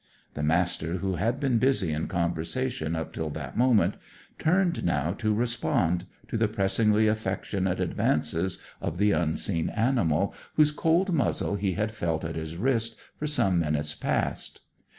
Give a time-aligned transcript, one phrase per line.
[0.33, 3.97] The Master, who had been busy in conversation up till that moment,
[4.39, 11.13] turned now to respond to the pressingly affectionate advances of the unseen animal, whose cold
[11.13, 14.61] muzzle he had felt at his wrist for some minutes past.